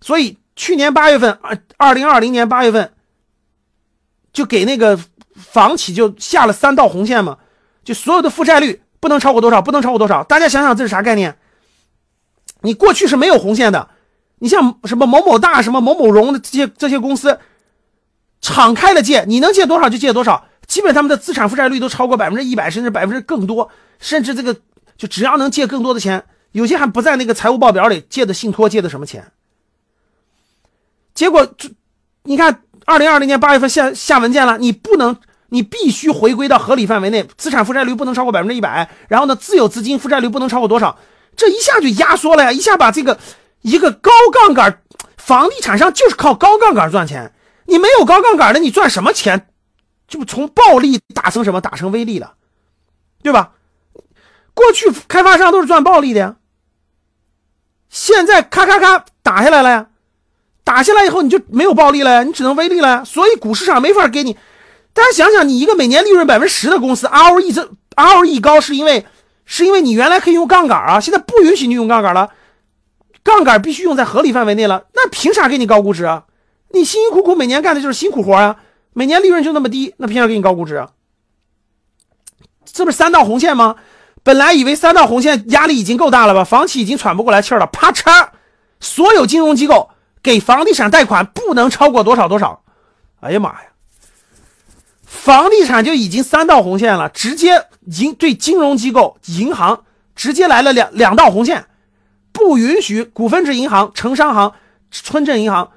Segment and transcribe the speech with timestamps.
[0.00, 2.92] 所以去年八月份，二二零二零年八月份，
[4.32, 4.98] 就给那个
[5.34, 7.38] 房企就下了三道红线嘛，
[7.84, 10.24] 就所有的负债率不能超过多少，不能超过多少。
[10.24, 11.36] 大家想想这是啥概念？
[12.62, 13.88] 你过去是没有红线的，
[14.38, 17.38] 你像什么某某大、什么某某荣的这些这些公司，
[18.40, 24.54] 敞开了借，你能借多少就借多少，基本他们的资产负债率都超过百分之一百，甚至百分之更多，甚至这个
[24.96, 29.32] 就只要能借更多的钱，有些还不在那个财务报表里借的信托借的什么钱。
[31.20, 31.68] 结果这
[32.22, 35.18] 你看，二零二零年八月份下下文件了，你不能，
[35.50, 40.98] 你必须回归到合理范围内，资产负债率不能超过百分之一百，然后呢，自有资金负债率不能超过多少。
[41.36, 42.50] 这一下就压缩了呀！
[42.50, 43.18] 一下把这个
[43.60, 44.80] 一个高杠杆
[45.18, 47.34] 房地产商就是靠高杠杆赚钱。
[47.66, 49.46] 你没有高杠杆的，你赚什么钱？
[50.08, 51.60] 就从暴利打成什么？
[51.60, 52.32] 打成微利了，
[53.22, 53.52] 对吧？
[54.54, 56.36] 过去开发商都是赚暴利的呀，
[57.90, 59.89] 现在咔咔咔打下来了呀，
[60.70, 63.04] 打下来以后你就没有暴利了呀，你只能微利了呀。
[63.04, 64.34] 所以股市上没法给你。
[64.92, 69.04] 大家想想，你一个每年利润百分之十的公司，ROE 这 ROE 高是因为？
[69.44, 72.30] 是因为你原来可以用杠杆啊，现在不允许你用杠杆了，
[73.24, 76.22] 杠杆必须用在合理范围内了，那凭啥给你高估值啊？
[76.70, 78.54] 你辛辛苦苦每年干的就是辛苦活啊，
[78.92, 80.90] 每年利润就那么低，那凭啥给你高估值啊？
[82.64, 83.74] 这不是三道红线吗？
[84.22, 88.28] 本来以为三道红线压力已经够大了吧，房企已经喘不过来气了，啪嚓，
[88.78, 89.90] 所有金融机构
[90.22, 92.62] 给房地产贷款不能超过多少多少，
[93.20, 93.60] 哎呀妈呀！
[95.04, 101.66] 房地产就已经三道红线了，直接银对金融机构、银行直接来了两两道红线，
[102.32, 104.52] 不允许股份制银行、城商行、
[104.90, 105.72] 村镇银行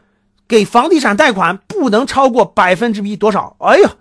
[0.48, 3.56] 给房地产贷款不能超过百分之一多少？
[3.60, 3.96] 哎呀，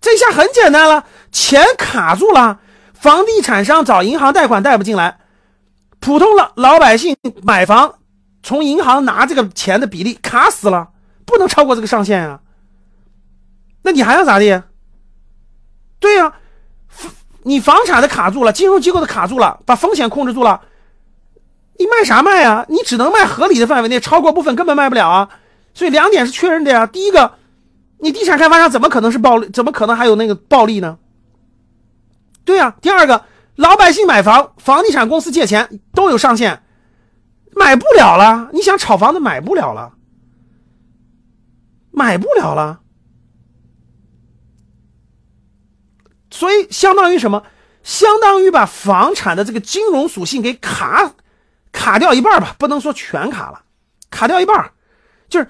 [0.00, 2.60] 这下很简单了，钱卡住了，
[2.94, 5.18] 房地产商找银行贷款贷不进来，
[6.00, 7.96] 普通老老百姓买房
[8.46, 10.90] 从银行拿这个钱的比例卡死了，
[11.24, 12.40] 不能超过这个上限啊。
[13.82, 14.62] 那你还要咋地？
[15.98, 16.32] 对呀，
[17.42, 20.60] 你房产的卡住了，金融机构的卡住了，把风险控制住了，
[21.76, 22.64] 你卖啥卖啊？
[22.68, 25.28] 你只能卖合理的范围内，超过部分根本卖不了啊。
[25.74, 26.86] 所以两点是确认的呀。
[26.86, 27.32] 第一个，
[27.98, 29.48] 你地产开发商怎么可能是暴利？
[29.48, 30.98] 怎么可能还有那个暴利呢？
[32.44, 32.76] 对呀。
[32.80, 33.24] 第二个，
[33.56, 36.62] 老百姓买房，房地产公司借钱都有上限，
[37.56, 38.50] 买不了了。
[38.52, 39.94] 你想炒房子买不了了，
[41.90, 42.80] 买不了了。
[46.30, 47.42] 所以相当于什么？
[47.82, 51.12] 相当于把房产的这个金融属性给卡
[51.72, 53.62] 卡掉一半吧，不能说全卡了，
[54.10, 54.72] 卡掉一半。
[55.28, 55.48] 就是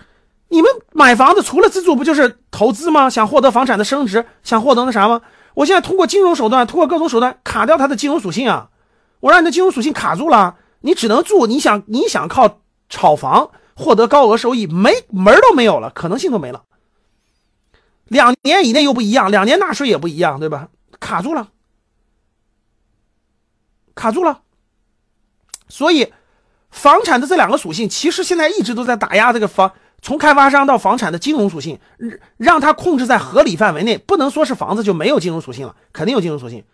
[0.48, 3.10] 你们买房子除了自住，不就是投资吗？
[3.10, 5.22] 想获得房产的升值，想获得那啥吗？
[5.54, 8.68] 我现在通过金融手段，通过各种手段卡掉它的金融属性啊！
[9.20, 11.46] 我让你的金融属性卡住了，你只能住。
[11.46, 16.64] 你想你想靠炒房获得高额收益，没门都没有了，可能性都没了。
[18.04, 20.68] 两年以内又不一样，两年纳税也不一样，对吧？
[21.00, 21.48] 卡住了，
[23.94, 24.42] 卡住了。
[25.68, 26.12] 所以，
[26.70, 31.80] 房产的这两个属性，其实现在一直都在打压这个房，从开发商到房产的金融属性，
[32.36, 36.64] 让它控制在合理范围内，不能说是房子就没有金融属性了，肯定有金融属性，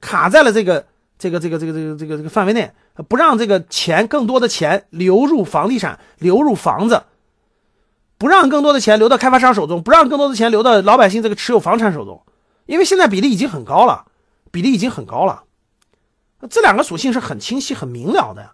[0.00, 0.86] 卡在了这个
[1.20, 2.72] 这个这个这个这个这个这个范围内，
[3.08, 7.04] 不让这个钱更多的钱流入房地产，流入房子。
[8.18, 12.22] 不让更多的钱流到开发商手中，不让更多的钱流到老百姓这个持有房产手中，
[12.66, 14.04] 因为现在比例已经很高了，
[14.50, 15.44] 比例已经很高了，
[16.50, 18.50] 这两个属性是很清晰、很明了的。